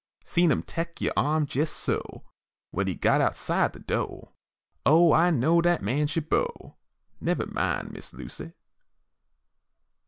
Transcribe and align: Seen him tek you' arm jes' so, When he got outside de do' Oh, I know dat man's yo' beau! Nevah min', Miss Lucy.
Seen 0.25 0.49
him 0.51 0.63
tek 0.63 0.99
you' 0.99 1.11
arm 1.15 1.45
jes' 1.47 1.69
so, 1.69 2.23
When 2.71 2.87
he 2.87 2.95
got 2.95 3.21
outside 3.21 3.73
de 3.73 3.79
do' 3.81 4.29
Oh, 4.83 5.13
I 5.13 5.29
know 5.29 5.61
dat 5.61 5.83
man's 5.83 6.15
yo' 6.15 6.23
beau! 6.23 6.77
Nevah 7.21 7.45
min', 7.45 7.93
Miss 7.93 8.11
Lucy. 8.11 8.53